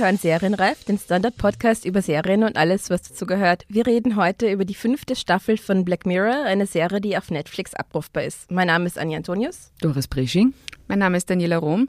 [0.00, 3.66] hören Serienreif, den Standard-Podcast über Serien und alles, was dazu gehört.
[3.68, 7.74] Wir reden heute über die fünfte Staffel von Black Mirror, eine Serie, die auf Netflix
[7.74, 8.50] abrufbar ist.
[8.50, 9.72] Mein Name ist Anja Antonius.
[9.82, 10.54] Doris Prisching.
[10.88, 11.86] Mein Name ist Daniela Rom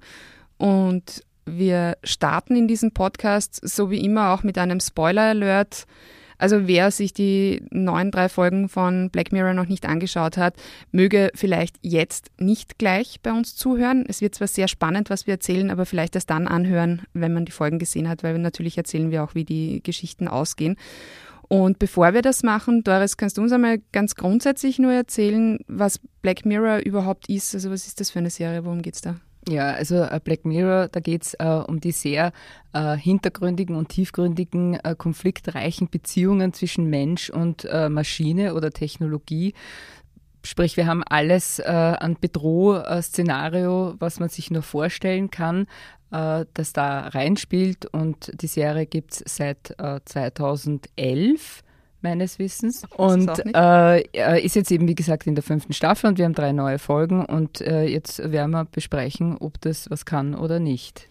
[0.57, 5.87] und wir starten in diesem Podcast so wie immer auch mit einem Spoiler-Alert.
[6.41, 10.55] Also wer sich die neuen drei Folgen von Black Mirror noch nicht angeschaut hat,
[10.91, 14.05] möge vielleicht jetzt nicht gleich bei uns zuhören.
[14.07, 17.45] Es wird zwar sehr spannend, was wir erzählen, aber vielleicht erst dann anhören, wenn man
[17.45, 20.77] die Folgen gesehen hat, weil natürlich erzählen wir auch, wie die Geschichten ausgehen.
[21.47, 25.99] Und bevor wir das machen, Doris, kannst du uns einmal ganz grundsätzlich nur erzählen, was
[26.23, 27.53] Black Mirror überhaupt ist?
[27.53, 28.65] Also was ist das für eine Serie?
[28.65, 29.17] Worum geht es da?
[29.47, 32.31] Ja, also äh, Black Mirror, da geht es äh, um die sehr
[32.73, 39.55] äh, hintergründigen und tiefgründigen, äh, konfliktreichen Beziehungen zwischen Mensch und äh, Maschine oder Technologie.
[40.43, 45.67] Sprich, wir haben alles äh, an Bedroh-Szenario, was man sich nur vorstellen kann,
[46.09, 47.85] das da reinspielt.
[47.85, 51.63] Und die Serie gibt es seit 2011
[52.01, 52.83] meines Wissens.
[52.95, 56.51] Und äh, ist jetzt eben, wie gesagt, in der fünften Staffel und wir haben drei
[56.51, 61.07] neue Folgen und äh, jetzt werden wir besprechen, ob das was kann oder nicht.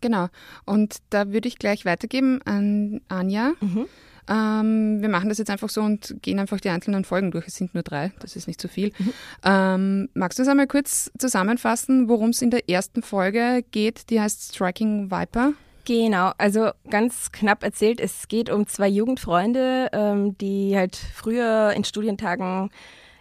[0.00, 0.28] Genau.
[0.64, 3.52] Und da würde ich gleich weitergeben an Anja.
[3.60, 3.86] Mhm.
[4.28, 7.46] Ähm, wir machen das jetzt einfach so und gehen einfach die einzelnen Folgen durch.
[7.48, 8.92] Es sind nur drei, das ist nicht zu so viel.
[8.98, 9.12] Mhm.
[9.44, 14.10] Ähm, magst du uns einmal kurz zusammenfassen, worum es in der ersten Folge geht?
[14.10, 15.54] Die heißt Striking Viper.
[15.88, 21.82] Genau, also ganz knapp erzählt, es geht um zwei Jugendfreunde, ähm, die halt früher in
[21.82, 22.68] Studientagen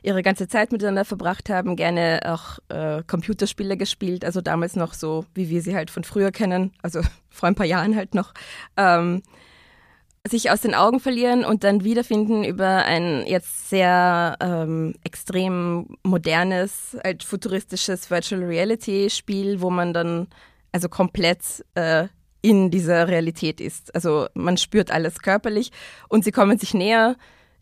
[0.03, 5.23] ihre ganze Zeit miteinander verbracht haben, gerne auch äh, Computerspiele gespielt, also damals noch so,
[5.33, 8.33] wie wir sie halt von früher kennen, also vor ein paar Jahren halt noch,
[8.75, 9.23] ähm,
[10.27, 16.97] sich aus den Augen verlieren und dann wiederfinden über ein jetzt sehr ähm, extrem modernes,
[17.01, 20.27] halt futuristisches Virtual Reality Spiel, wo man dann
[20.73, 22.09] also komplett äh,
[22.41, 23.93] in dieser Realität ist.
[23.95, 25.71] Also man spürt alles körperlich
[26.07, 27.15] und sie kommen sich näher,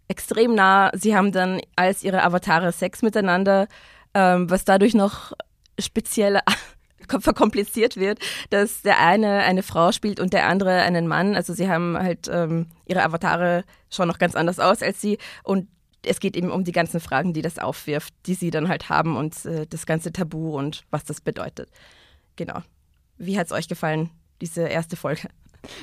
[0.07, 0.91] extrem nah.
[0.93, 3.67] Sie haben dann als ihre Avatare Sex miteinander,
[4.13, 5.33] ähm, was dadurch noch
[5.79, 6.39] speziell
[7.19, 8.19] verkompliziert wird,
[8.49, 11.35] dass der eine eine Frau spielt und der andere einen Mann.
[11.35, 15.67] Also sie haben halt ähm, ihre Avatare schon noch ganz anders aus als sie und
[16.07, 19.17] es geht eben um die ganzen Fragen, die das aufwirft, die sie dann halt haben
[19.17, 21.69] und äh, das ganze Tabu und was das bedeutet.
[22.35, 22.61] Genau.
[23.17, 24.11] Wie hat es euch gefallen?
[24.41, 25.29] Diese erste Folge.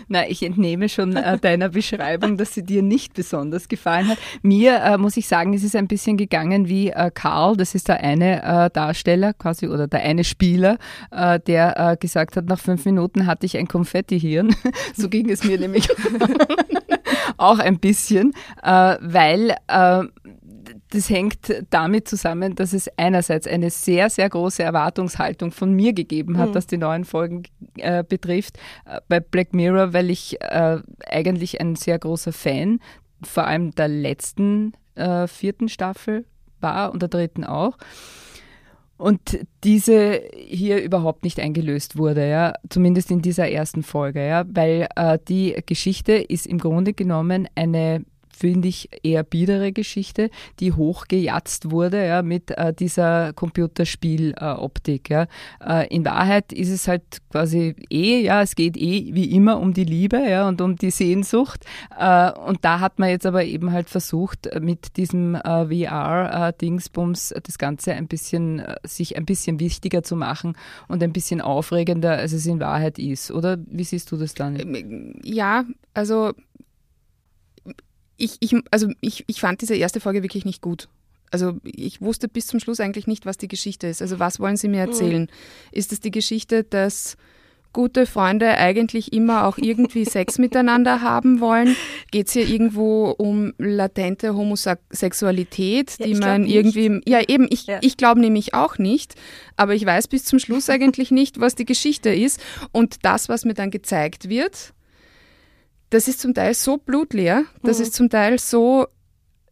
[0.09, 4.19] Na, ich entnehme schon äh, deiner Beschreibung, dass sie dir nicht besonders gefallen hat.
[4.43, 7.89] Mir äh, muss ich sagen, es ist ein bisschen gegangen wie äh, Karl, das ist
[7.89, 10.79] der eine äh, Darsteller quasi oder der eine Spieler,
[11.11, 14.55] äh, der äh, gesagt hat, nach fünf Minuten hatte ich ein Konfettihirn.
[14.97, 15.89] so ging es mir nämlich
[17.37, 19.57] auch ein bisschen, weil
[20.93, 26.37] das hängt damit zusammen, dass es einerseits eine sehr, sehr große Erwartungshaltung von mir gegeben
[26.37, 26.55] hat, mhm.
[26.55, 27.45] was die neuen Folgen
[27.79, 32.79] äh, betrifft, äh, bei Black Mirror, weil ich äh, eigentlich ein sehr großer Fan
[33.23, 36.27] vor allem der letzten äh, vierten Staffel
[36.61, 37.79] war und der dritten auch.
[38.99, 44.87] Und diese hier überhaupt nicht eingelöst wurde, ja, zumindest in dieser ersten Folge, ja, weil
[44.95, 48.05] äh, die Geschichte ist im Grunde genommen eine
[48.43, 55.11] finde ich, eher biedere Geschichte, die hochgejatzt wurde ja, mit äh, dieser Computerspieloptik.
[55.11, 55.27] Äh, ja.
[55.65, 59.75] Äh, in Wahrheit ist es halt quasi eh, ja, es geht eh wie immer um
[59.75, 61.65] die Liebe ja, und um die Sehnsucht.
[61.97, 67.59] Äh, und da hat man jetzt aber eben halt versucht, mit diesem äh, VR-Dingsbums das
[67.59, 70.57] Ganze ein bisschen, äh, sich ein bisschen wichtiger zu machen
[70.89, 73.31] und ein bisschen aufregender, als es in Wahrheit ist.
[73.31, 74.59] Oder wie siehst du das dann?
[74.59, 75.65] Ähm, ja,
[75.95, 76.33] also
[78.23, 80.89] ich, ich, also ich, ich fand diese erste Folge wirklich nicht gut.
[81.33, 84.01] Also ich wusste bis zum Schluss eigentlich nicht, was die Geschichte ist.
[84.01, 85.23] Also was wollen Sie mir erzählen?
[85.23, 85.29] Mhm.
[85.73, 87.17] Ist es die Geschichte, dass
[87.73, 91.75] gute Freunde eigentlich immer auch irgendwie Sex miteinander haben wollen?
[92.13, 96.91] Geht es hier irgendwo um latente Homosexualität, ja, die man irgendwie.
[96.91, 97.09] Nicht.
[97.09, 97.79] Ja, eben, ich, ja.
[97.81, 99.17] ich glaube nämlich auch nicht,
[99.57, 102.41] aber ich weiß bis zum Schluss eigentlich nicht, was die Geschichte ist.
[102.71, 104.75] Und das, was mir dann gezeigt wird,
[105.93, 107.83] das ist zum Teil so blutleer, das mhm.
[107.83, 108.87] ist zum Teil so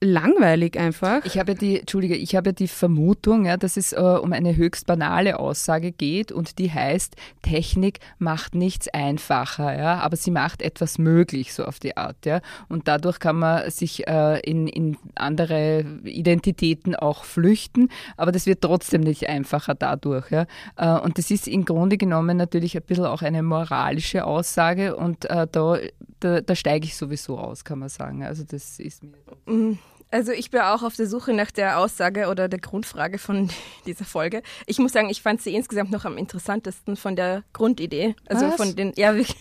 [0.01, 1.25] langweilig einfach.
[1.25, 4.87] Ich habe die, Entschuldige, ich habe die Vermutung, ja, dass es äh, um eine höchst
[4.87, 10.99] banale Aussage geht und die heißt, Technik macht nichts einfacher, ja, aber sie macht etwas
[10.99, 12.41] möglich, so auf die Art, ja.
[12.69, 18.63] Und dadurch kann man sich äh, in, in andere Identitäten auch flüchten, aber das wird
[18.63, 20.47] trotzdem nicht einfacher dadurch, ja.
[20.77, 25.27] Äh, und das ist im Grunde genommen natürlich ein bisschen auch eine moralische Aussage und
[25.27, 25.77] äh, da,
[26.21, 28.25] da, da steige ich sowieso aus, kann man sagen.
[28.25, 29.77] Also das ist mir.
[30.11, 33.51] Also ich bin auch auf der Suche nach der Aussage oder der Grundfrage von
[33.87, 34.43] dieser Folge.
[34.67, 38.17] Ich muss sagen, ich fand sie insgesamt noch am interessantesten von der Grundidee.
[38.27, 38.57] Also Was?
[38.57, 39.37] von den, ja wirklich.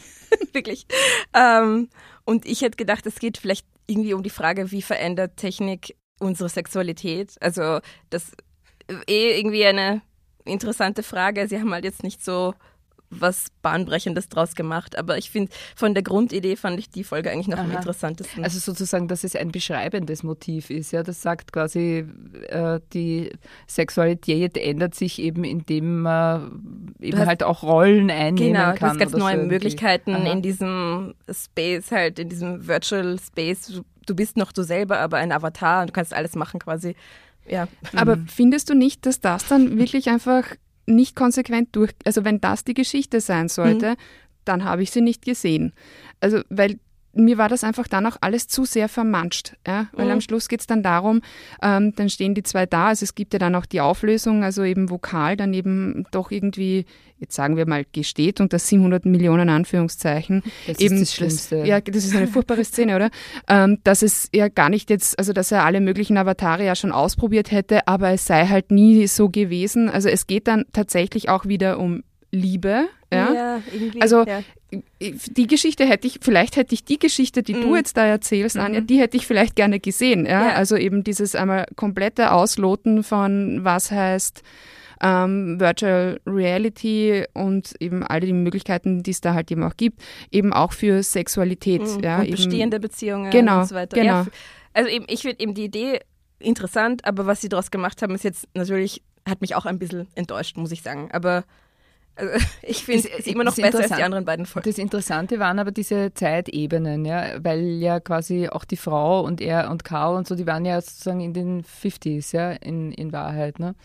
[0.54, 0.88] wirklich.
[1.34, 1.90] Ähm,
[2.24, 6.50] und ich hätte gedacht, es geht vielleicht irgendwie um die Frage, wie verändert Technik unsere
[6.50, 7.36] Sexualität?
[7.42, 7.80] Also
[8.12, 8.32] das
[9.08, 10.02] eh irgendwie eine
[10.46, 11.48] interessante Frage.
[11.48, 12.54] Sie haben halt jetzt nicht so
[13.12, 14.98] was Bahnbrechendes draus gemacht.
[14.98, 17.78] Aber ich finde, von der Grundidee fand ich die Folge eigentlich noch am Aha.
[17.78, 18.44] interessantesten.
[18.44, 20.92] Also sozusagen, dass es ein beschreibendes Motiv ist.
[20.92, 22.06] Ja, das sagt quasi,
[22.50, 23.32] äh, die
[23.68, 28.76] Sexualität ändert sich eben, indem man eben hast- halt auch Rollen einnehmen Genau, kann.
[28.76, 29.54] du hast ganz so neue irgendwie.
[29.54, 30.32] Möglichkeiten Aha.
[30.32, 33.68] in diesem Space, halt in diesem Virtual Space.
[33.68, 36.96] Du, du bist noch du selber, aber ein Avatar und du kannst alles machen quasi.
[37.48, 37.68] Ja.
[37.96, 38.28] Aber Mhm.
[38.28, 40.44] findest du nicht, dass das dann wirklich einfach
[40.90, 43.96] nicht konsequent durch, also wenn das die Geschichte sein sollte,
[44.46, 45.74] dann habe ich sie nicht gesehen.
[46.20, 46.80] Also, weil
[47.14, 49.54] mir war das einfach dann auch alles zu sehr vermanscht.
[49.66, 49.88] Ja?
[49.94, 50.12] Weil Mhm.
[50.12, 51.22] am Schluss geht es dann darum,
[51.62, 54.64] ähm, dann stehen die zwei da, also es gibt ja dann auch die Auflösung, also
[54.64, 56.86] eben vokal dann eben doch irgendwie,
[57.18, 61.66] jetzt sagen wir mal, gesteht unter 700 Millionen Anführungszeichen, Das ist eben das Schlimmste.
[61.66, 63.10] ja, das ist eine furchtbare Szene, oder?
[63.48, 66.92] Ähm, dass es ja gar nicht jetzt, also dass er alle möglichen Avatare ja schon
[66.92, 69.90] ausprobiert hätte, aber es sei halt nie so gewesen.
[69.90, 72.86] Also es geht dann tatsächlich auch wieder um Liebe.
[73.14, 73.62] Ja?
[73.74, 74.02] irgendwie.
[74.02, 74.42] Also- ja.
[74.72, 77.76] Die Geschichte hätte ich, vielleicht hätte ich die Geschichte, die du Mhm.
[77.78, 78.62] jetzt da erzählst, Mhm.
[78.62, 80.26] Anja, die hätte ich vielleicht gerne gesehen.
[80.28, 80.50] Ja?
[80.50, 80.54] Ja.
[80.54, 84.44] Also eben dieses einmal komplette Ausloten von was heißt
[85.02, 90.02] ähm, Virtual Reality und eben alle die Möglichkeiten, die es da halt eben auch gibt,
[90.30, 91.82] eben auch für Sexualität.
[91.82, 92.04] Mhm.
[92.04, 93.96] Ja, und eben, bestehende Beziehungen Genau, und so weiter.
[93.96, 94.14] genau.
[94.24, 94.28] Ja,
[94.74, 96.02] also eben, ich finde eben die Idee
[96.40, 100.08] interessant, aber was sie daraus gemacht haben, ist jetzt natürlich, hat mich auch ein bisschen
[100.16, 101.10] enttäuscht, muss ich sagen.
[101.14, 101.46] Aber
[102.20, 104.04] also, ich finde Das- es immer noch besser als die interessant.
[104.06, 104.70] anderen beiden Folgen.
[104.70, 109.70] Das Interessante waren aber diese Zeitebenen, ja, weil ja quasi auch die Frau und er
[109.72, 113.60] und Karl und so, die waren ja sozusagen in den 50s, ja, in, in Wahrheit,
[113.60, 113.76] ne?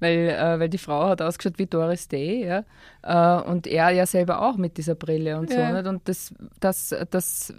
[0.00, 2.64] Weil, äh, weil die Frau hat ausgeschaut wie Doris Day, ja,
[3.04, 5.70] äh, und er ja selber auch mit dieser Brille und so, Ja.
[5.70, 5.86] nicht?
[5.86, 7.54] Und das, das, das,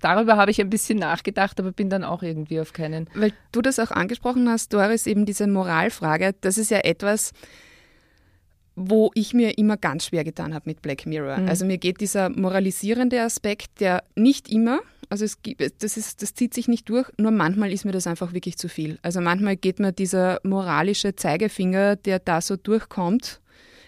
[0.00, 3.08] darüber habe ich ein bisschen nachgedacht, aber bin dann auch irgendwie auf keinen.
[3.14, 7.32] Weil du das auch angesprochen hast, Doris, eben diese Moralfrage, das ist ja etwas,
[8.76, 11.38] wo ich mir immer ganz schwer getan habe mit Black Mirror.
[11.38, 11.48] Mhm.
[11.48, 16.34] Also mir geht dieser moralisierende Aspekt, der nicht immer, also es gibt, das, ist, das
[16.34, 18.98] zieht sich nicht durch, nur manchmal ist mir das einfach wirklich zu viel.
[19.02, 23.40] Also manchmal geht mir dieser moralische Zeigefinger, der da so durchkommt,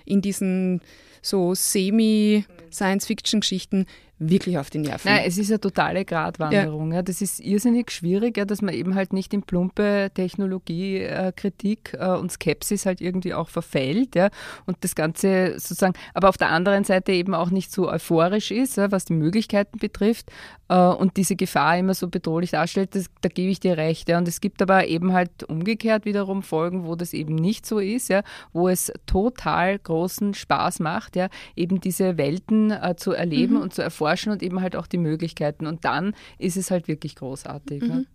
[0.05, 0.83] in diesen
[1.21, 3.87] so semi-Science-Fiction-Geschichten,
[4.19, 5.11] wirklich auf die Nerven.
[5.11, 6.93] Nein, es ist eine totale Gratwanderung.
[6.93, 7.03] Ja.
[7.03, 12.33] Das ist irrsinnig schwierig, ja, dass man eben halt nicht in plumpe Technologiekritik äh, und
[12.33, 14.15] Skepsis halt irgendwie auch verfällt.
[14.15, 14.31] Ja.
[14.65, 18.77] Und das Ganze sozusagen, aber auf der anderen Seite eben auch nicht so euphorisch ist,
[18.77, 20.31] ja, was die Möglichkeiten betrifft
[20.69, 24.09] äh, und diese Gefahr immer so bedrohlich darstellt, das, da gebe ich dir recht.
[24.09, 24.17] Ja.
[24.17, 28.09] Und es gibt aber eben halt umgekehrt wiederum Folgen, wo das eben nicht so ist,
[28.09, 28.23] ja,
[28.55, 33.83] wo es total großen Spaß macht, ja, eben diese Welten äh, zu erleben und zu
[33.83, 35.67] erforschen und eben halt auch die Möglichkeiten.
[35.67, 37.83] Und dann ist es halt wirklich großartig.
[37.83, 38.07] Ne?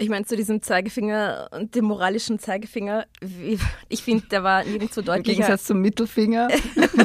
[0.00, 3.58] Ich meine, zu diesem Zeigefinger und dem moralischen Zeigefinger, wie,
[3.90, 5.36] ich finde, der war nirgendwo Im deutlicher.
[5.36, 6.48] Gegensatz zum Mittelfinger.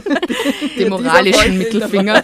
[0.79, 2.23] den moralischen Mittelfinger.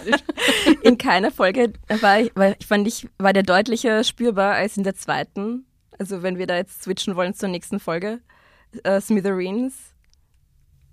[0.82, 4.82] In keiner Folge war ich, war, ich fand ich, war der deutlicher spürbar als in
[4.82, 5.66] der zweiten.
[5.98, 8.20] Also wenn wir da jetzt switchen wollen zur nächsten Folge,
[8.82, 9.91] äh, Smithereens.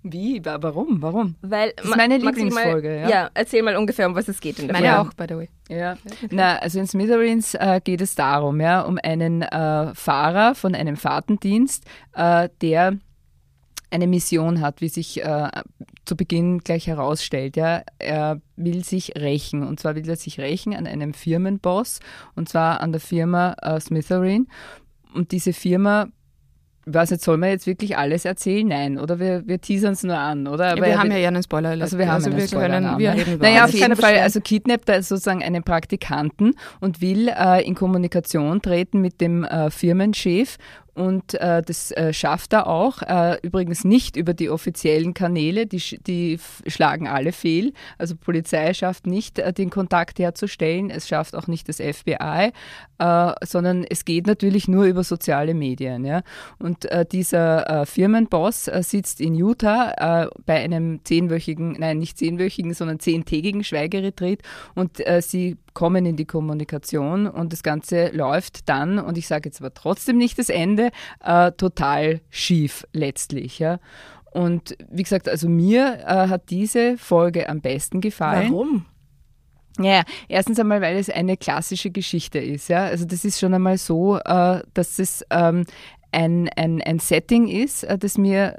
[0.02, 0.42] Wie?
[0.44, 1.02] Wa- Warum?
[1.02, 1.34] Warum?
[1.42, 3.08] Weil, Das ist meine Lieblingsfolge, Mal, ja.
[3.08, 5.10] ja, erzähl mal ungefähr, um was es geht in der Meine Folge.
[5.10, 5.48] auch, by the way.
[5.68, 5.96] Ja,
[6.30, 10.96] na, also in Smithereens äh, geht es darum, ja, um einen äh, Fahrer von einem
[10.96, 11.84] Fahrtendienst,
[12.14, 12.96] äh, der
[13.92, 15.48] eine Mission hat, wie sich äh,
[16.04, 17.56] zu Beginn gleich herausstellt.
[17.56, 17.82] Ja.
[17.98, 21.98] Er will sich rächen und zwar will er sich rächen an einem Firmenboss
[22.36, 24.48] und zwar an der Firma äh, Smithereen.
[25.12, 26.06] Und diese Firma,
[26.92, 28.66] weiß nicht, soll man jetzt wirklich alles erzählen?
[28.66, 30.76] Nein, oder wir, wir teasern es nur an, oder?
[30.76, 31.70] Ja, wir haben ja ja einen Spoiler.
[31.70, 34.88] Also wir haben einen wir Spoiler können, wir reden Naja, auf jeden Fall, also kidnappt
[34.88, 40.58] er sozusagen einen Praktikanten und will äh, in Kommunikation treten mit dem äh, Firmenchef
[40.94, 43.02] und äh, das äh, schafft er auch.
[43.02, 47.72] Äh, übrigens nicht über die offiziellen Kanäle, die, die schlagen alle fehl.
[47.98, 50.90] Also Polizei schafft nicht, äh, den Kontakt herzustellen.
[50.90, 52.52] Es schafft auch nicht das FBI,
[52.98, 56.04] äh, sondern es geht natürlich nur über soziale Medien.
[56.04, 56.22] Ja?
[56.58, 63.64] Und äh, dieser Firmenboss sitzt in Utah bei einem zehnwöchigen, nein, nicht zehnwöchigen, sondern zehntägigen
[63.64, 64.40] Schweigeretreat
[64.74, 69.60] und sie kommen in die Kommunikation und das Ganze läuft dann, und ich sage jetzt
[69.60, 70.90] aber trotzdem nicht das Ende,
[71.24, 73.58] äh, total schief letztlich.
[73.58, 73.78] Ja.
[74.32, 78.52] Und wie gesagt, also mir äh, hat diese Folge am besten gefallen.
[78.52, 78.86] Warum?
[79.78, 82.68] Ja, erstens einmal, weil es eine klassische Geschichte ist.
[82.68, 82.84] Ja?
[82.84, 85.64] Also das ist schon einmal so, äh, dass es ähm,
[86.12, 88.58] ein, ein, ein Setting ist, äh, das mir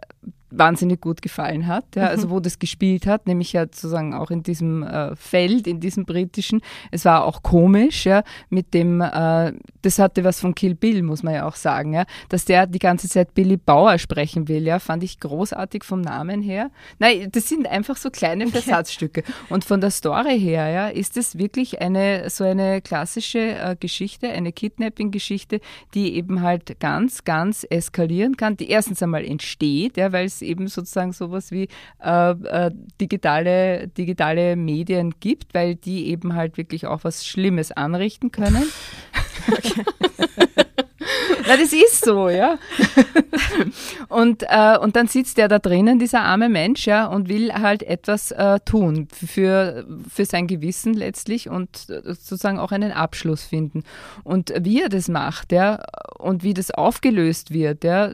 [0.51, 2.31] wahnsinnig gut gefallen hat, ja, also mhm.
[2.31, 6.61] wo das gespielt hat, nämlich ja sozusagen auch in diesem äh, Feld, in diesem britischen.
[6.91, 11.23] Es war auch komisch, ja, mit dem, äh, das hatte was von Kill Bill, muss
[11.23, 14.79] man ja auch sagen, ja, dass der die ganze Zeit Billy Bauer sprechen will, ja,
[14.79, 16.69] fand ich großartig vom Namen her.
[16.99, 19.23] Nein, das sind einfach so kleine Versatzstücke.
[19.49, 24.29] Und von der Story her, ja, ist es wirklich eine so eine klassische äh, Geschichte,
[24.29, 25.61] eine Kidnapping-Geschichte,
[25.93, 30.67] die eben halt ganz, ganz eskalieren kann, die erstens einmal entsteht, ja, weil es eben
[30.67, 31.67] sozusagen sowas wie
[32.03, 38.31] äh, äh, digitale, digitale Medien gibt, weil die eben halt wirklich auch was Schlimmes anrichten
[38.31, 38.63] können.
[41.47, 42.57] Na, das ist so, ja.
[44.09, 47.83] und, äh, und dann sitzt der da drinnen, dieser arme Mensch, ja, und will halt
[47.83, 53.83] etwas äh, tun für, für sein Gewissen letztlich und äh, sozusagen auch einen Abschluss finden.
[54.23, 55.83] Und wie er das macht, ja,
[56.17, 58.11] und wie das aufgelöst wird, ja,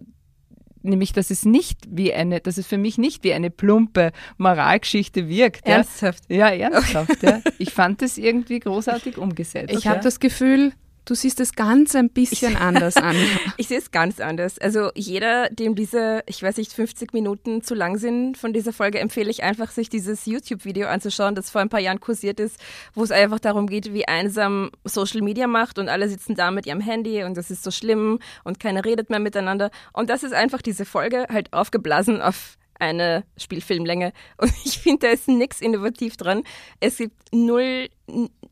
[0.88, 5.28] nämlich dass es nicht wie eine, dass es für mich nicht wie eine plumpe Moralgeschichte
[5.30, 5.66] wirkt.
[5.66, 6.24] Ernsthaft?
[6.30, 7.22] Ja, ja ernsthaft.
[7.24, 7.42] Ja.
[7.58, 9.74] Ich fand es irgendwie großartig umgesetzt.
[9.74, 10.74] Ich habe das Gefühl,
[11.08, 13.16] Du siehst es ganz ein bisschen ich, anders an.
[13.58, 14.60] ich sehe es ganz anders.
[14.60, 19.00] Also jeder, dem diese, ich weiß nicht, 50 Minuten zu lang sind von dieser Folge,
[19.00, 22.58] empfehle ich einfach, sich dieses YouTube-Video anzuschauen, das vor ein paar Jahren kursiert ist,
[22.94, 26.66] wo es einfach darum geht, wie einsam Social Media macht und alle sitzen da mit
[26.66, 29.72] ihrem Handy und das ist so schlimm und keiner redet mehr miteinander.
[29.94, 34.14] Und das ist einfach diese Folge halt aufgeblasen auf eine Spielfilmlänge.
[34.38, 36.44] Und ich finde, da ist nichts innovativ dran.
[36.80, 37.90] Es gibt null,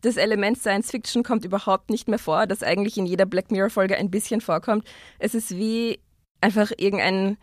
[0.01, 3.97] das Element Science Fiction kommt überhaupt nicht mehr vor, das eigentlich in jeder Black Mirror-Folge
[3.97, 4.87] ein bisschen vorkommt.
[5.19, 5.99] Es ist wie
[6.41, 7.37] einfach irgendein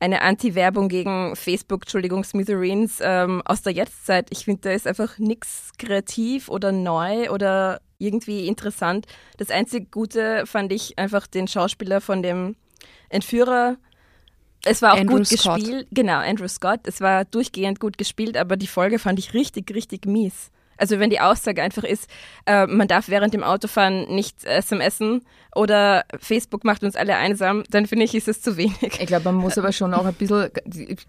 [0.00, 4.28] eine Anti-Werbung gegen Facebook, Entschuldigung, Smithereens ähm, aus der Jetztzeit.
[4.30, 9.06] Ich finde, da ist einfach nichts kreativ oder neu oder irgendwie interessant.
[9.36, 12.56] Das einzige Gute fand ich einfach den Schauspieler von dem
[13.10, 13.76] Entführer,
[14.64, 15.56] es war auch Andrew gut Scott.
[15.60, 15.88] gespielt.
[15.90, 16.80] Genau, Andrew Scott.
[16.84, 20.50] Es war durchgehend gut gespielt, aber die Folge fand ich richtig, richtig mies.
[20.80, 22.08] Also wenn die Aussage einfach ist,
[22.46, 25.22] äh, man darf während dem Autofahren nicht SMSen
[25.54, 28.78] oder Facebook macht uns alle einsam, dann finde ich, ist es zu wenig.
[28.82, 30.48] Ich glaube, man muss aber schon auch ein bisschen,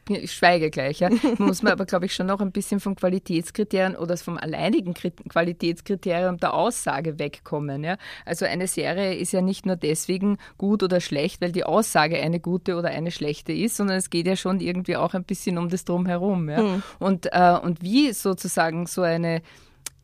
[0.09, 3.95] ich schweige gleich, ja, muss man aber, glaube ich, schon auch ein bisschen vom Qualitätskriterium
[3.95, 7.83] oder vom alleinigen Qualitätskriterium der Aussage wegkommen.
[7.83, 7.97] Ja.
[8.25, 12.39] Also eine Serie ist ja nicht nur deswegen gut oder schlecht, weil die Aussage eine
[12.39, 15.69] gute oder eine schlechte ist, sondern es geht ja schon irgendwie auch ein bisschen um
[15.69, 16.49] das Drumherum.
[16.49, 16.57] Ja.
[16.57, 16.83] Hm.
[16.99, 19.41] Und, äh, und wie sozusagen so eine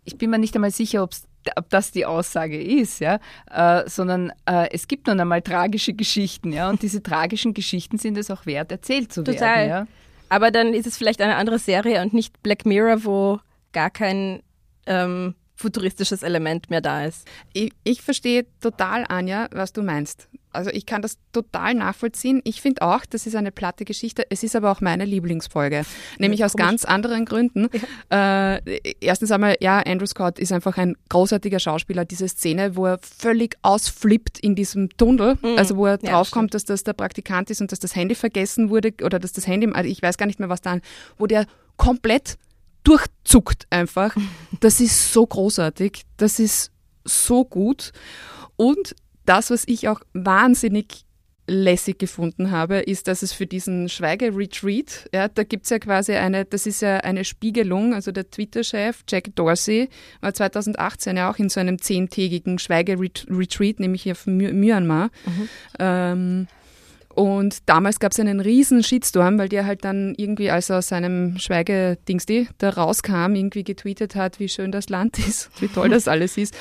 [0.07, 3.19] ich bin mir nicht einmal sicher, ob das die Aussage ist, ja,
[3.51, 8.17] äh, sondern äh, es gibt nun einmal tragische Geschichten, ja, und diese tragischen Geschichten sind
[8.17, 9.39] es auch wert, erzählt zu Total.
[9.41, 9.69] werden.
[9.69, 9.87] Ja.
[10.29, 13.39] Aber dann ist es vielleicht eine andere Serie und nicht Black Mirror, wo
[13.73, 14.41] gar kein
[14.85, 17.27] ähm, futuristisches Element mehr da ist.
[17.53, 20.29] Ich, ich verstehe total, Anja, was du meinst.
[20.57, 22.41] Also ich kann das total nachvollziehen.
[22.43, 24.23] Ich finde auch, das ist eine platte Geschichte.
[24.29, 25.83] Es ist aber auch meine Lieblingsfolge,
[26.17, 27.69] nämlich ja, aus ganz anderen Gründen.
[28.11, 28.55] Ja.
[28.55, 32.05] Äh, erstens einmal, ja, Andrew Scott ist einfach ein großartiger Schauspieler.
[32.05, 35.57] Diese Szene, wo er völlig ausflippt in diesem Tunnel, mhm.
[35.57, 38.93] also wo er draufkommt, dass das der Praktikant ist und dass das Handy vergessen wurde
[39.03, 40.79] oder dass das Handy, also ich weiß gar nicht mehr, was da,
[41.17, 41.45] wo der
[41.77, 42.37] komplett
[42.83, 44.15] durchzuckt einfach.
[44.59, 46.03] Das ist so großartig.
[46.15, 46.71] Das ist
[47.03, 47.91] so gut.
[48.55, 48.95] Und
[49.27, 51.05] das, was ich auch wahnsinnig
[51.49, 56.13] lässig gefunden habe, ist, dass es für diesen Schweigeretreat, ja, da gibt es ja quasi
[56.13, 61.37] eine, das ist ja eine Spiegelung, also der Twitter-Chef Jack Dorsey war 2018 ja auch
[61.37, 65.09] in so einem zehntägigen Schweigeretreat, nämlich auf Myanmar.
[65.25, 65.49] Mhm.
[65.79, 66.47] Ähm,
[67.15, 70.89] und damals gab es einen riesen Shitstorm, weil der halt dann irgendwie, als er aus
[70.89, 76.07] seinem Schweigedingsdi da rauskam, irgendwie getweetet hat, wie schön das Land ist, wie toll das
[76.07, 76.55] alles ist.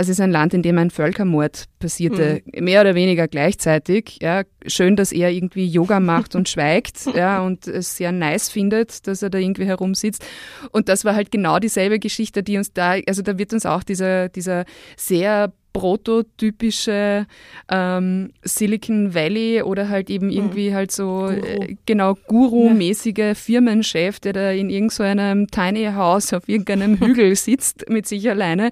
[0.00, 2.64] Es ist ein Land, in dem ein Völkermord passierte, mhm.
[2.64, 4.18] mehr oder weniger gleichzeitig.
[4.22, 9.06] Ja, schön, dass er irgendwie Yoga macht und schweigt, ja, und es sehr nice findet,
[9.06, 10.24] dass er da irgendwie herumsitzt.
[10.72, 13.82] Und das war halt genau dieselbe Geschichte, die uns da, also da wird uns auch
[13.82, 14.64] dieser, dieser
[14.96, 17.26] sehr prototypische
[17.70, 20.32] ähm, Silicon Valley oder halt eben mhm.
[20.32, 23.34] irgendwie halt so äh, genau Guru-mäßige ja.
[23.34, 28.70] Firmenchef, der da in irgendeinem so Tiny House auf irgendeinem Hügel sitzt mit sich alleine.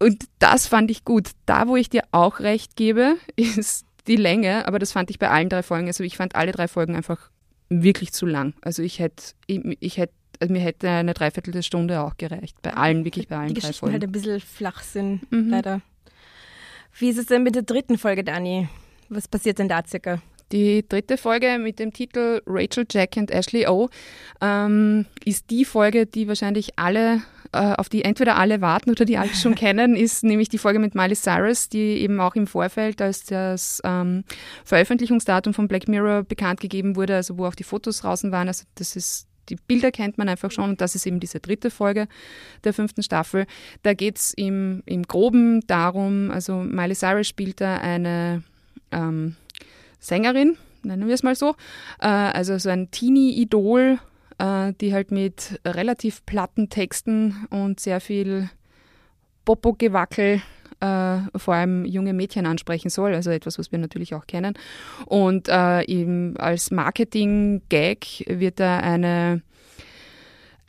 [0.00, 1.30] Und das fand ich gut.
[1.46, 5.30] Da, wo ich dir auch recht gebe, ist die Länge, aber das fand ich bei
[5.30, 5.86] allen drei Folgen.
[5.86, 7.30] Also ich fand alle drei Folgen einfach
[7.68, 8.54] wirklich zu lang.
[8.62, 12.56] Also ich hätte, ich, ich hätte also mir hätte eine Dreiviertelstunde auch gereicht.
[12.62, 13.92] Bei allen, wirklich bei allen die drei Geschichten Folgen.
[13.92, 15.50] halt ein bisschen flach sind, mhm.
[15.50, 15.82] leider.
[16.98, 18.68] Wie ist es denn mit der dritten Folge, Dani?
[19.10, 20.22] Was passiert denn da circa?
[20.52, 23.88] Die dritte Folge mit dem Titel Rachel, Jack and Ashley O
[24.40, 29.16] ähm, ist die Folge, die wahrscheinlich alle, äh, auf die entweder alle warten oder die
[29.16, 33.00] alle schon kennen, ist nämlich die Folge mit Miley Cyrus, die eben auch im Vorfeld,
[33.00, 34.24] als das ähm,
[34.64, 38.48] Veröffentlichungsdatum von Black Mirror bekannt gegeben wurde, also wo auch die Fotos draußen waren.
[38.48, 41.70] Also das ist die Bilder kennt man einfach schon und das ist eben diese dritte
[41.70, 42.06] Folge
[42.62, 43.46] der fünften Staffel.
[43.82, 48.44] Da geht es im, im Groben darum, also Miley Cyrus spielt da eine
[48.92, 49.36] ähm,
[50.00, 51.54] Sängerin, nennen wir es mal so,
[52.00, 53.98] äh, also so ein Teenie-Idol,
[54.38, 58.50] äh, die halt mit relativ platten Texten und sehr viel
[59.44, 60.42] Popo-Gewackel
[60.80, 64.54] äh, vor allem junge Mädchen ansprechen soll, also etwas, was wir natürlich auch kennen.
[65.06, 69.42] Und äh, eben als Marketing-Gag wird da eine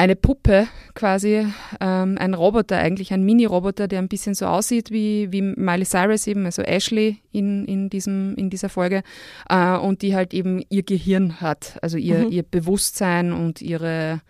[0.02, 1.46] eine Puppe quasi,
[1.80, 6.26] ähm, ein Roboter, eigentlich ein Mini-Roboter, der ein bisschen so aussieht wie, wie Miley Cyrus
[6.26, 9.04] eben, also Ashley in, in, diesem, in dieser Folge
[9.48, 12.32] äh, und die halt eben ihr Gehirn hat, also ihr, mhm.
[12.32, 14.22] ihr Bewusstsein und ihre,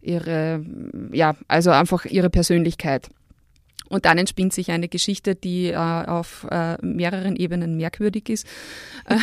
[0.00, 0.66] ihre,
[1.12, 3.08] ja, also einfach ihre Persönlichkeit.
[3.88, 8.44] Und dann entspinnt sich eine Geschichte, die äh, auf äh, mehreren Ebenen merkwürdig ist.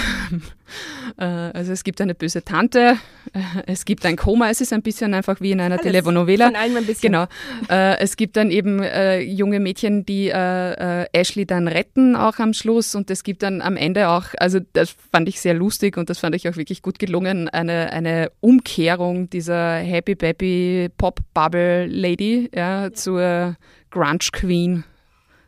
[1.17, 2.98] Äh, also es gibt eine böse Tante,
[3.33, 6.48] äh, es gibt ein Koma, es ist ein bisschen einfach wie in einer Alles Telenovela.
[6.48, 7.12] Von allem ein bisschen.
[7.12, 7.25] Genau.
[7.69, 8.81] Äh, es gibt dann eben
[9.22, 12.95] junge Mädchen, die Ashley dann retten, auch am Schluss.
[12.95, 16.19] Und es gibt dann am Ende auch, also das fand ich sehr lustig und das
[16.19, 22.50] fand ich auch wirklich gut gelungen, eine, eine Umkehrung dieser Happy Baby Pop Bubble Lady
[22.53, 22.93] ja, ja.
[22.93, 23.55] zur
[23.91, 24.83] Grunge Queen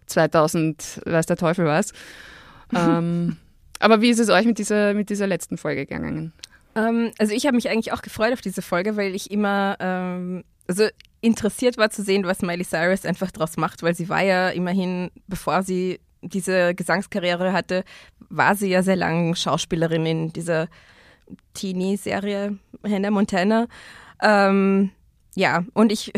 [0.08, 1.92] 2000, weiß der Teufel was.
[2.74, 3.38] ähm,
[3.80, 6.34] aber wie ist es euch mit dieser, mit dieser letzten Folge gegangen?
[6.76, 10.44] Ähm, also ich habe mich eigentlich auch gefreut auf diese Folge, weil ich immer ähm,
[10.68, 10.88] also
[11.22, 15.10] interessiert war zu sehen, was Miley Cyrus einfach daraus macht, weil sie war ja immerhin,
[15.28, 17.84] bevor sie diese Gesangskarriere hatte,
[18.30, 20.68] war sie ja sehr lange Schauspielerin in dieser
[21.54, 23.68] Teenie-Serie Hannah Montana.
[24.22, 24.92] Ähm,
[25.36, 26.14] ja, und ich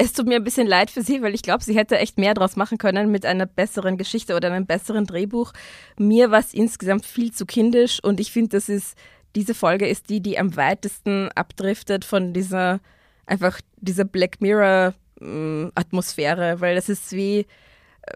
[0.00, 2.32] es tut mir ein bisschen leid für sie, weil ich glaube, sie hätte echt mehr
[2.32, 5.52] draus machen können mit einer besseren Geschichte oder einem besseren Drehbuch.
[5.98, 8.96] Mir war es insgesamt viel zu kindisch und ich finde, das ist,
[9.36, 12.80] diese Folge ist die, die am weitesten abdriftet von dieser,
[13.26, 17.46] einfach dieser Black Mirror ähm, Atmosphäre, weil das ist wie,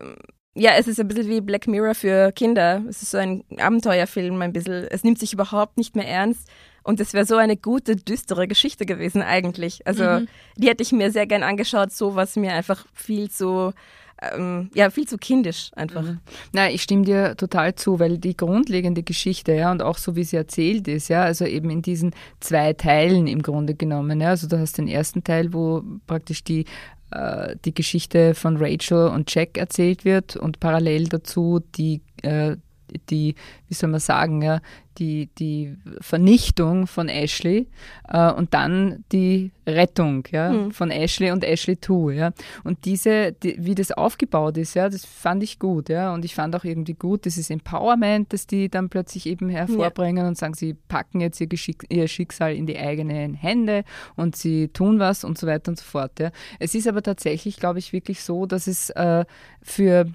[0.01, 0.17] ähm,
[0.55, 2.83] ja, es ist ein bisschen wie Black Mirror für Kinder.
[2.89, 4.87] Es ist so ein Abenteuerfilm ein bisschen.
[4.89, 6.49] Es nimmt sich überhaupt nicht mehr ernst.
[6.85, 9.87] Und es wäre so eine gute, düstere Geschichte gewesen eigentlich.
[9.87, 10.29] Also mhm.
[10.57, 13.73] die hätte ich mir sehr gern angeschaut, so was mir einfach viel zu
[14.33, 16.03] ähm, ja, viel zu kindisch einfach.
[16.03, 16.21] Mhm.
[16.53, 20.25] Nein, ich stimme dir total zu, weil die grundlegende Geschichte, ja, und auch so wie
[20.25, 24.47] sie erzählt ist, ja, also eben in diesen zwei Teilen im Grunde genommen, ja, also
[24.47, 26.65] du hast den ersten Teil, wo praktisch die
[27.11, 32.57] äh, die Geschichte von Rachel und Jack erzählt wird und parallel dazu die äh,
[33.11, 33.35] die,
[33.69, 34.61] wie soll man sagen, ja,
[34.99, 37.69] die, die Vernichtung von Ashley
[38.09, 40.73] äh, und dann die Rettung ja, mhm.
[40.73, 42.13] von Ashley und Ashley 2.
[42.13, 42.33] Ja.
[42.65, 45.89] Und diese, die, wie das aufgebaut ist, ja, das fand ich gut.
[45.89, 46.13] Ja.
[46.13, 50.29] Und ich fand auch irgendwie gut, dieses Empowerment, das die dann plötzlich eben hervorbringen ja.
[50.29, 53.85] und sagen, sie packen jetzt ihr, Geschick, ihr Schicksal in die eigenen Hände
[54.17, 56.21] und sie tun was und so weiter und so fort.
[56.21, 56.31] Ja.
[56.59, 59.25] Es ist aber tatsächlich, glaube ich, wirklich so, dass es äh,
[59.63, 60.07] für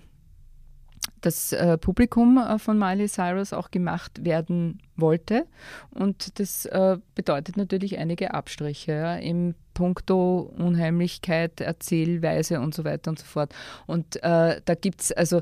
[1.21, 5.45] das äh, Publikum äh, von Miley Cyrus auch gemacht werden wollte.
[5.91, 13.11] Und das äh, bedeutet natürlich einige Abstriche ja, im Punkto Unheimlichkeit, Erzählweise und so weiter
[13.11, 13.53] und so fort.
[13.87, 15.41] Und äh, da gibt es also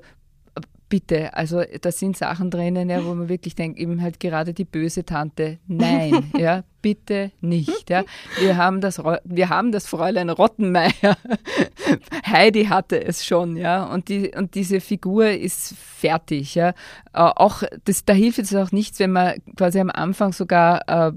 [0.89, 4.65] bitte, also da sind Sachen drinnen, ja, wo man wirklich denkt, eben halt gerade die
[4.65, 8.03] böse Tante, nein, ja, bitte nicht, ja.
[8.39, 11.17] Wir haben das, wir haben das Fräulein Rottenmeier,
[12.25, 16.69] Heidi hatte es schon, ja, und die, und diese Figur ist fertig, ja.
[16.69, 16.73] Äh,
[17.13, 21.11] auch, das, da hilft es auch nichts, wenn man quasi am Anfang sogar äh,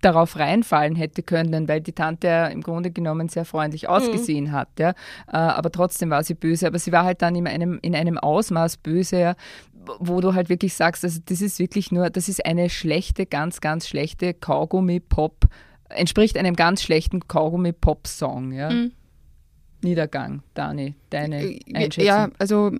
[0.00, 3.88] darauf reinfallen hätte können, weil die Tante ja im Grunde genommen sehr freundlich mhm.
[3.88, 4.52] ausgesehen mhm.
[4.52, 4.68] hat.
[4.78, 4.90] Ja.
[5.26, 6.66] Äh, aber trotzdem war sie böse.
[6.66, 9.34] Aber sie war halt dann in einem, in einem Ausmaß böse, ja,
[9.98, 13.60] wo du halt wirklich sagst, also das ist wirklich nur, das ist eine schlechte, ganz,
[13.60, 15.46] ganz schlechte Kaugummi-Pop,
[15.88, 18.52] entspricht einem ganz schlechten Kaugummi-Pop-Song.
[18.52, 18.70] Ja.
[18.70, 18.92] Mhm.
[19.82, 22.04] Niedergang, Dani, deine äh, Einschätzung?
[22.04, 22.70] Ja, also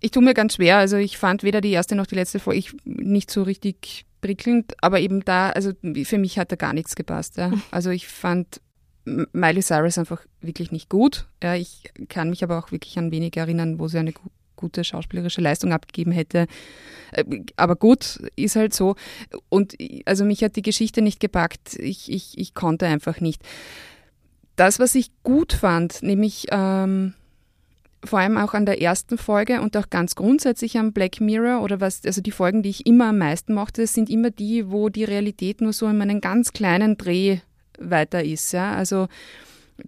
[0.00, 0.76] ich tue mir ganz schwer.
[0.76, 5.00] Also ich fand weder die erste noch die letzte Folge nicht so richtig prickelnd, aber
[5.00, 5.72] eben da, also
[6.04, 7.36] für mich hat da gar nichts gepasst.
[7.36, 7.52] Ja.
[7.70, 8.60] Also ich fand
[9.04, 11.26] Miley Cyrus einfach wirklich nicht gut.
[11.42, 14.12] Ja, ich kann mich aber auch wirklich an wenig erinnern, wo sie eine
[14.56, 16.46] gute schauspielerische Leistung abgegeben hätte.
[17.12, 17.24] Äh,
[17.56, 18.96] aber gut, ist halt so.
[19.48, 19.76] Und
[20.06, 21.74] also mich hat die Geschichte nicht gepackt.
[21.78, 23.42] Ich, ich, ich konnte einfach nicht.
[24.56, 27.14] Das, was ich gut fand, nämlich ähm,
[28.06, 31.80] vor allem auch an der ersten Folge und auch ganz grundsätzlich am Black Mirror oder
[31.80, 35.04] was, also die Folgen, die ich immer am meisten mochte, sind immer die, wo die
[35.04, 37.38] Realität nur so in einem ganz kleinen Dreh
[37.78, 38.52] weiter ist.
[38.52, 38.74] Ja?
[38.74, 39.08] Also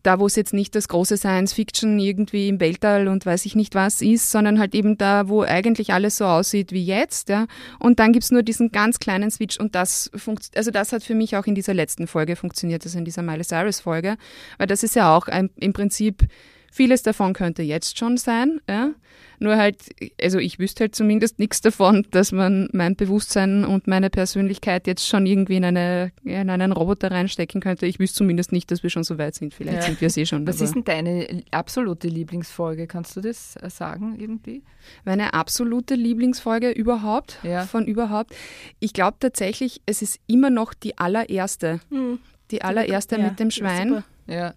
[0.02, 3.74] da, wo es jetzt nicht das große Science-Fiction irgendwie im Weltall und weiß ich nicht
[3.74, 7.46] was ist, sondern halt eben da, wo eigentlich alles so aussieht wie jetzt, ja.
[7.78, 11.14] Und dann gibt's nur diesen ganz kleinen Switch und das funkt, also das hat für
[11.14, 14.16] mich auch in dieser letzten Folge funktioniert, also in dieser Miley Cyrus Folge,
[14.58, 16.26] weil das ist ja auch ein, im Prinzip
[16.70, 18.92] Vieles davon könnte jetzt schon sein, ja.
[19.40, 19.76] Nur halt,
[20.20, 25.06] also ich wüsste halt zumindest nichts davon, dass man mein Bewusstsein und meine Persönlichkeit jetzt
[25.06, 27.86] schon irgendwie in, eine, in einen Roboter reinstecken könnte.
[27.86, 29.54] Ich wüsste zumindest nicht, dass wir schon so weit sind.
[29.54, 29.82] Vielleicht ja.
[29.82, 30.46] sind wir es eh schon.
[30.46, 32.88] Was ist denn deine absolute Lieblingsfolge?
[32.88, 34.62] Kannst du das äh, sagen irgendwie?
[35.04, 37.64] Meine absolute Lieblingsfolge überhaupt, ja.
[37.64, 38.34] von überhaupt.
[38.80, 41.80] Ich glaube tatsächlich, es ist immer noch die allererste.
[41.90, 42.18] Hm.
[42.50, 44.02] Die allererste ja, mit dem Schwein.
[44.26, 44.54] Ja.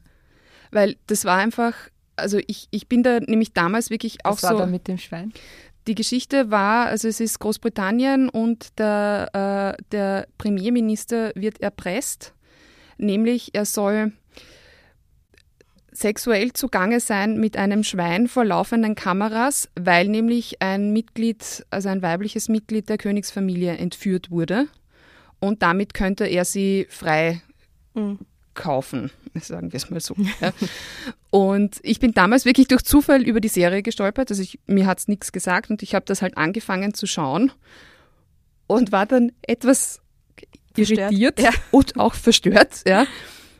[0.71, 1.75] Weil das war einfach
[2.15, 4.57] also ich, ich bin da nämlich damals wirklich auch Was war so.
[4.59, 5.33] Da mit dem Schwein?
[5.87, 12.33] Die Geschichte war, also es ist Großbritannien und der, äh, der Premierminister wird erpresst,
[12.97, 14.11] nämlich er soll
[15.91, 22.01] sexuell zugange sein mit einem Schwein vor laufenden Kameras, weil nämlich ein Mitglied, also ein
[22.01, 24.67] weibliches Mitglied der Königsfamilie entführt wurde.
[25.39, 27.41] Und damit könnte er sie frei
[27.95, 28.19] mhm
[28.53, 29.11] kaufen,
[29.41, 30.15] sagen wir es mal so.
[30.39, 30.51] Ja.
[31.29, 34.29] Und ich bin damals wirklich durch Zufall über die Serie gestolpert.
[34.29, 37.51] Also ich, mir hat es nichts gesagt und ich habe das halt angefangen zu schauen
[38.67, 40.01] und war dann etwas
[40.73, 41.11] verstört.
[41.11, 41.51] irritiert ja.
[41.71, 43.05] und auch verstört, ja.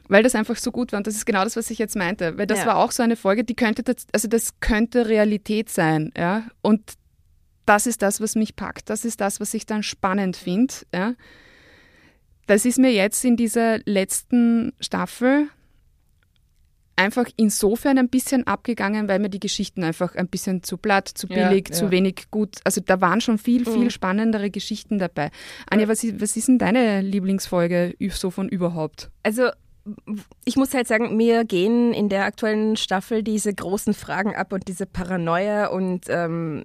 [0.07, 0.97] Weil das einfach so gut war.
[0.97, 2.37] Und das ist genau das, was ich jetzt meinte.
[2.37, 2.65] Weil das ja.
[2.67, 6.43] war auch so eine Folge, die könnte, also das könnte Realität sein, ja.
[6.61, 6.81] Und
[7.65, 8.89] das ist das, was mich packt.
[8.89, 11.13] Das ist das, was ich dann spannend finde, ja
[12.51, 15.47] das ist mir jetzt in dieser letzten Staffel
[16.97, 21.27] einfach insofern ein bisschen abgegangen, weil mir die Geschichten einfach ein bisschen zu platt, zu
[21.27, 21.91] billig, ja, zu ja.
[21.91, 22.57] wenig gut.
[22.65, 23.89] Also da waren schon viel, viel mhm.
[23.89, 25.31] spannendere Geschichten dabei.
[25.69, 29.09] Anja, was ist, was ist denn deine Lieblingsfolge so von überhaupt?
[29.23, 29.47] Also
[30.43, 34.67] ich muss halt sagen, mir gehen in der aktuellen Staffel diese großen Fragen ab und
[34.67, 36.63] diese Paranoia und ähm,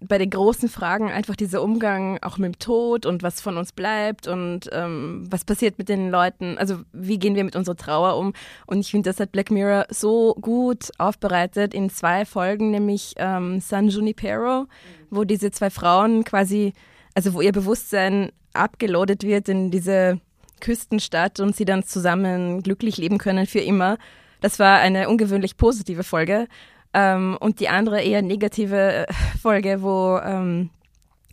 [0.00, 3.72] bei den großen Fragen einfach dieser Umgang auch mit dem Tod und was von uns
[3.72, 8.16] bleibt und ähm, was passiert mit den Leuten, also wie gehen wir mit unserer Trauer
[8.16, 8.32] um.
[8.66, 13.60] Und ich finde, das hat Black Mirror so gut aufbereitet in zwei Folgen, nämlich ähm,
[13.60, 14.66] San Junipero,
[15.10, 16.72] wo diese zwei Frauen quasi,
[17.14, 20.18] also wo ihr Bewusstsein abgeloadet wird in diese
[20.60, 23.98] Küstenstadt und sie dann zusammen glücklich leben können für immer.
[24.40, 26.46] Das war eine ungewöhnlich positive Folge.
[26.92, 30.70] Ähm, und die andere eher negative äh, Folge, wo ähm,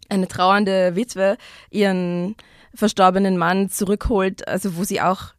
[0.10, 1.38] eine trauernde Witwe
[1.70, 2.36] ihren
[2.74, 5.34] verstorbenen Mann zurückholt, also wo sie auch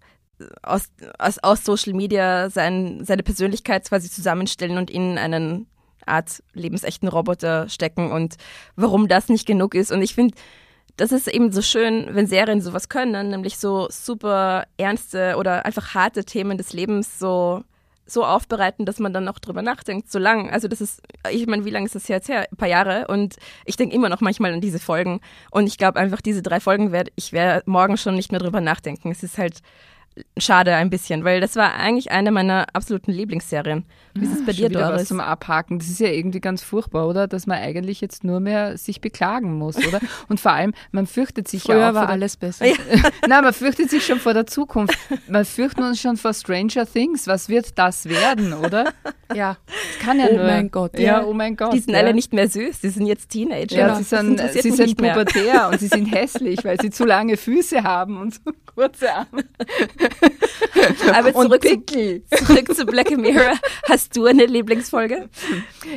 [0.63, 5.67] aus, aus, aus Social Media sein, seine Persönlichkeit quasi zusammenstellen und in einen
[6.07, 8.37] Art lebensechten Roboter stecken und
[8.77, 9.93] warum das nicht genug ist.
[9.93, 10.35] Und ich finde,
[10.97, 15.95] das ist eben so schön, wenn Serien sowas können, nämlich so super ernste oder einfach
[15.95, 17.63] harte Themen des Lebens so
[18.09, 20.51] so aufbereiten, dass man dann noch drüber nachdenkt, so lang.
[20.51, 22.47] Also das ist, ich meine, wie lange ist das jetzt her?
[22.51, 26.01] Ein paar Jahre und ich denke immer noch manchmal an diese Folgen und ich glaube
[26.01, 29.11] einfach, diese drei Folgen werde ich werde morgen schon nicht mehr drüber nachdenken.
[29.11, 29.61] Es ist halt
[30.37, 33.85] schade ein bisschen, weil das war eigentlich eine meiner absoluten Lieblingsserien.
[34.15, 35.03] Wie ist es bei dir, Doris?
[35.03, 35.79] Was zum Abhaken.
[35.79, 37.29] Das ist ja irgendwie ganz furchtbar, oder?
[37.29, 40.01] Dass man eigentlich jetzt nur mehr sich beklagen muss, oder?
[40.29, 41.95] Und vor allem, man fürchtet sich Früher ja auch.
[41.95, 42.67] war alles besser.
[42.67, 42.75] Ja.
[43.29, 44.99] Nein, man fürchtet sich schon vor der Zukunft.
[45.29, 47.27] Man fürchtet uns schon vor Stranger Things.
[47.27, 48.93] Was wird das werden, oder?
[49.35, 49.57] Ja.
[49.67, 50.45] Das kann ja oh nur.
[50.45, 50.99] mein Gott.
[50.99, 51.75] Ja, ja, oh mein Gott.
[51.75, 52.01] Die sind ja.
[52.01, 53.77] alle nicht mehr süß, die sind jetzt Teenager.
[53.77, 57.85] Ja, sie sind, sie sind pubertär und sie sind hässlich, weil sie zu lange Füße
[57.85, 58.41] haben und so
[58.79, 59.45] kurze Arme.
[61.15, 63.59] Aber zurück, zu, zurück zu Black Mirror.
[63.89, 65.29] Hast du eine Lieblingsfolge?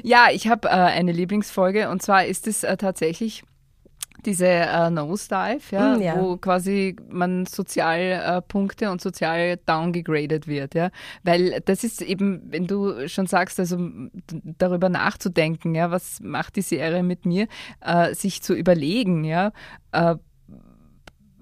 [0.04, 3.44] Ja, ich habe äh, eine Lieblingsfolge und zwar ist es äh, tatsächlich
[4.26, 10.76] diese äh, Nosedive, ja, mm, ja, wo quasi man Sozialpunkte äh, und sozial downgegradet wird,
[10.76, 10.92] ja,
[11.24, 13.78] weil das ist eben, wenn du schon sagst, also
[14.58, 17.48] darüber nachzudenken, ja, was macht die Serie mit mir,
[17.82, 19.52] äh, sich zu überlegen, ja,
[19.92, 20.16] äh,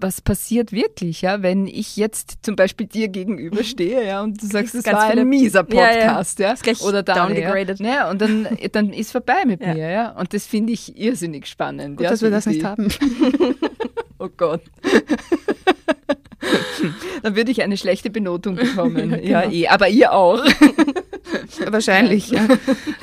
[0.00, 4.74] was passiert wirklich, ja, wenn ich jetzt zum Beispiel dir gegenüberstehe, ja, und du sagst,
[4.74, 6.74] es war ein mieser Podcast, ja, ja.
[6.82, 7.80] oder downgraded.
[7.80, 9.74] Ja, und dann, dann ist vorbei mit ja.
[9.74, 11.96] mir, ja, und das finde ich irrsinnig spannend.
[11.96, 12.88] Gut, ja, dass wir das nicht haben.
[14.18, 14.62] oh Gott.
[17.22, 19.10] dann würde ich eine schlechte Benotung bekommen.
[19.22, 19.54] ja, genau.
[19.54, 20.44] eh, aber ihr auch.
[21.66, 22.46] Wahrscheinlich, ja.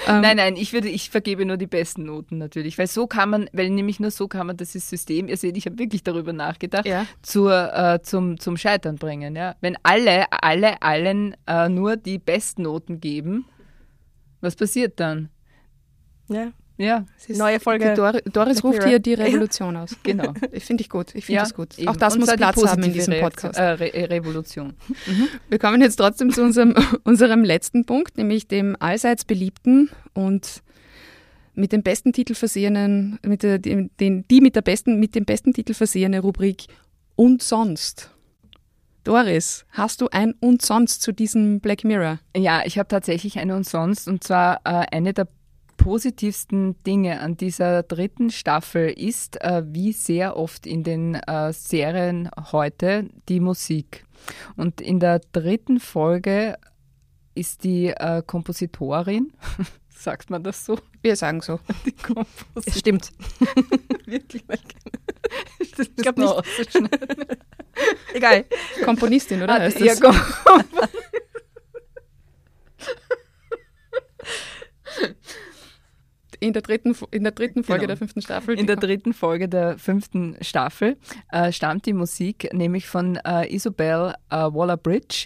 [0.08, 3.30] Ähm, nein, nein, ich würde, ich vergebe nur die besten Noten natürlich, weil so kann
[3.30, 6.32] man, weil nämlich nur so kann man das System, ihr seht, ich habe wirklich darüber
[6.32, 7.06] nachgedacht, ja.
[7.22, 9.36] zur, äh, zum, zum Scheitern bringen.
[9.36, 9.58] Ja?
[9.60, 13.48] Wenn alle, alle, allen äh, nur die Bestnoten geben,
[14.40, 15.28] was passiert dann?
[16.30, 16.54] Ja.
[16.78, 17.94] Ja, Neue Folge.
[17.96, 19.96] Dor Doris ruft hier die Revolution aus.
[20.04, 20.34] genau.
[20.60, 21.16] Finde ich gut.
[21.16, 21.78] Ich finde Ja, das gut.
[21.80, 21.88] eben.
[21.88, 23.60] Auch das Und muss Platz haben in diesem Reaktion- Podcast.
[23.82, 24.74] Äh, Re Revolution.
[25.50, 30.62] Wir kommen jetzt trotzdem zu unserem, unserem letzten Punkt, nämlich dem allseits beliebten und
[31.56, 35.54] mit dem besten Titel versehenen, mit der, den, die mit, der besten, mit dem besten
[35.54, 36.66] Titel versehene Rubrik
[37.16, 38.12] Und sonst.
[39.04, 42.20] Doris, hast du ein Und sonst zu diesem Black Mirror?
[42.36, 45.28] Ja, ich habe tatsächlich eine und sonst und zwar äh, eine der
[45.88, 52.30] positivsten Dinge an dieser dritten Staffel ist, äh, wie sehr oft in den äh, Serien
[52.52, 54.06] heute die Musik.
[54.58, 56.58] Und in der dritten Folge
[57.36, 59.32] ist die äh, Kompositorin,
[59.90, 60.78] sagt man das so?
[61.02, 61.58] Wir sagen so.
[61.86, 62.64] Die Kompositorin.
[62.66, 63.14] Es stimmt.
[64.06, 64.60] Wirklich, weil
[65.60, 66.34] ich glaub nicht.
[68.14, 68.44] Egal.
[68.84, 69.54] Komponistin, oder?
[69.54, 70.02] Ah, ja, das?
[76.40, 77.88] In der dritten, in der dritten Folge Genau.
[77.88, 78.60] der fünften Staffel.
[78.60, 80.98] In der dritten Folge der fünften Staffel
[81.32, 85.26] äh, stammt die Musik nämlich von äh, Isobel äh, Waller-Bridge,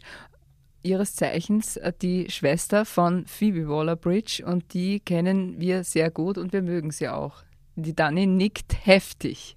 [0.83, 6.53] ihres Zeichens äh, die Schwester von Phoebe Waller-Bridge und die kennen wir sehr gut und
[6.53, 7.43] wir mögen sie auch.
[7.75, 9.55] Die Dani nickt heftig.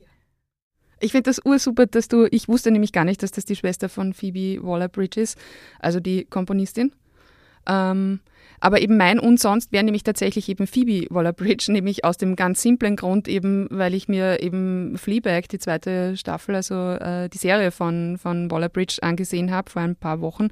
[1.00, 3.88] Ich finde das ursuper, dass du, ich wusste nämlich gar nicht, dass das die Schwester
[3.88, 5.38] von Phoebe Waller-Bridge ist,
[5.78, 6.92] also die Komponistin.
[7.66, 8.20] Ähm,
[8.64, 12.62] aber eben mein und sonst wäre nämlich tatsächlich eben Phoebe Waller-Bridge, nämlich aus dem ganz
[12.62, 17.70] simplen Grund eben, weil ich mir eben Fleabag, die zweite Staffel, also äh, die Serie
[17.70, 20.48] von, von Waller-Bridge angesehen habe vor ein paar Wochen.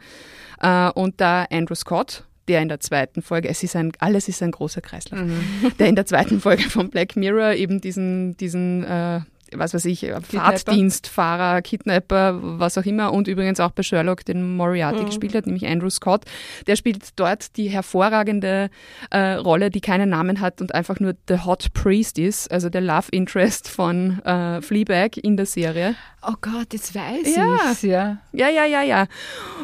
[0.61, 4.43] Äh, und da Andrew Scott, der in der zweiten Folge, es ist ein, alles ist
[4.43, 5.21] ein großer Kreislauf,
[5.79, 9.21] der in der zweiten Folge von Black Mirror eben diesen, diesen äh,
[9.55, 15.05] was weiß ich, Fahrtdienstfahrer, Kidnapper, was auch immer und übrigens auch bei Sherlock den Moriarty
[15.05, 16.25] gespielt hat, nämlich Andrew Scott.
[16.67, 18.71] Der spielt dort die hervorragende
[19.11, 22.81] äh, Rolle, die keinen Namen hat und einfach nur The Hot Priest ist, also der
[22.81, 25.95] Love Interest von äh, Fleabag in der Serie.
[26.27, 27.57] Oh Gott, jetzt weiß Ja.
[27.71, 28.19] ich's, ja.
[28.33, 29.07] Ja, ja, ja, ja.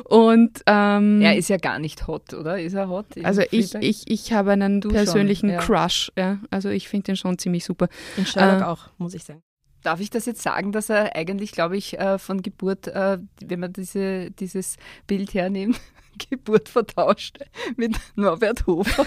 [0.04, 2.60] Und ähm, Er ist ja gar nicht hot, oder?
[2.60, 3.06] Ist er hot?
[3.22, 5.60] also ich, ich, ich habe einen Du persönlichen schon, ja.
[5.60, 6.10] Crush.
[6.16, 6.38] Ja.
[6.50, 7.88] Also ich finde den schon ziemlich super.
[8.16, 9.42] In Sherlock Äh, auch, muss ich sagen.
[9.88, 13.58] Darf ich das jetzt sagen, dass er eigentlich, glaube ich, äh, von Geburt, äh, wenn
[13.58, 15.80] man diese, dieses Bild hernimmt,
[16.28, 17.38] Geburt vertauscht
[17.76, 19.06] mit Norbert Hofer?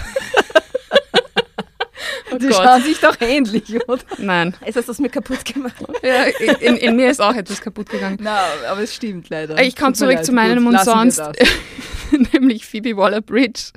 [2.40, 2.56] Die Gott.
[2.56, 4.02] schauen sich doch ähnlich, oder?
[4.18, 4.56] Nein.
[4.66, 5.76] Jetzt hast du es mir kaputt gemacht.
[6.04, 6.24] Ja,
[6.60, 8.18] in, in mir ist auch etwas kaputt gegangen.
[8.22, 8.40] Na,
[8.70, 9.62] aber es stimmt leider.
[9.62, 10.26] Ich komme zurück leid.
[10.26, 11.22] zu meinem Gut, und sonst,
[12.34, 13.72] nämlich Phoebe Waller-Bridge,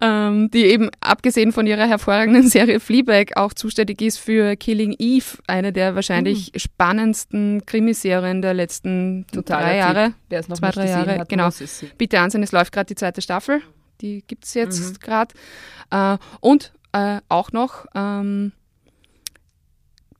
[0.00, 5.38] ähm, die eben abgesehen von ihrer hervorragenden Serie Fleabag auch zuständig ist für Killing Eve,
[5.46, 10.12] eine der wahrscheinlich spannendsten Krimiserien der letzten Totaler drei Jahre.
[10.28, 11.48] Wer es noch zwei, drei Jahre, hat, genau.
[11.48, 11.84] es.
[11.98, 13.62] Bitte ansehen, es läuft gerade die zweite Staffel.
[14.00, 14.98] Die gibt es jetzt Mhm.
[15.00, 15.34] gerade.
[15.90, 18.52] Äh, und äh, auch noch, ähm,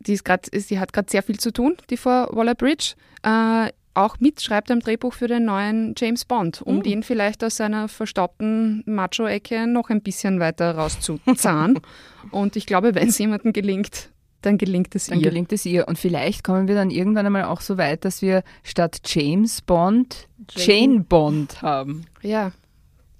[0.00, 2.94] die, ist grad, ist, die hat gerade sehr viel zu tun, die Frau Waller-Bridge.
[3.22, 6.82] Äh, auch mitschreibt am Drehbuch für den neuen James Bond, um Mhm.
[6.82, 11.80] den vielleicht aus seiner verstaubten Macho-Ecke noch ein bisschen weiter rauszuzahnen.
[12.30, 14.10] und ich glaube, wenn es jemandem gelingt,
[14.42, 15.30] dann gelingt es Dann ihr.
[15.30, 15.88] gelingt es ihr.
[15.88, 20.28] Und vielleicht kommen wir dann irgendwann einmal auch so weit, dass wir statt James Bond
[20.54, 22.04] Jane Bond haben.
[22.22, 22.52] ja,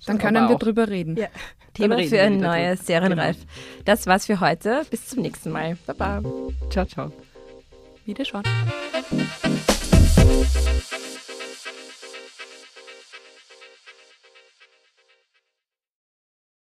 [0.05, 0.59] dann können wir auch.
[0.61, 1.17] drüber reden.
[1.17, 1.29] Ja.
[1.77, 2.87] Thema für ein neues.
[2.87, 3.37] Serienreif.
[3.85, 4.83] Das war's für heute.
[4.91, 5.77] Bis zum nächsten Mal.
[5.87, 6.23] Baba.
[6.71, 7.13] Ciao, ciao.
[8.05, 8.45] Wiederschauen.